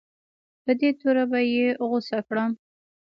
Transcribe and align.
په 0.63 0.71
دې 0.79 0.89
توره 0.99 1.25
به 1.31 1.39
یې 1.53 1.67
غوڅه 1.89 2.19
کړم. 2.27 2.51